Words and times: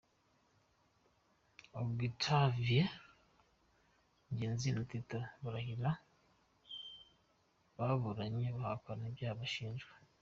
Octavien 1.79 2.91
Ngenzi 4.33 4.69
na 4.75 4.83
Tito 4.91 5.19
Barahira 5.43 5.91
baburanye 7.77 8.47
bahakana 8.57 9.03
ibyaha 9.09 9.39
bashinjwa. 9.41 9.91